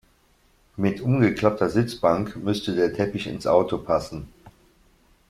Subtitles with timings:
[0.77, 4.27] Mit umgeklappter Sitzbank müsste der Teppich ins Auto passen.